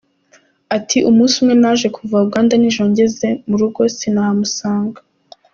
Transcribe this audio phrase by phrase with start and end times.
[0.77, 4.99] Ati “Umunsi umwe naje kuva Uganda nijoro ngeze mu rugo sinahamusanga.